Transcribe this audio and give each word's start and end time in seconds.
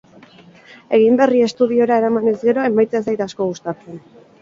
Egin 0.99 1.19
berri 1.19 1.45
estudiora 1.49 2.01
eramanez 2.03 2.35
gero, 2.49 2.67
emaitza 2.73 3.01
ez 3.05 3.07
zait 3.11 3.25
asko 3.31 3.53
gustatzen. 3.55 4.07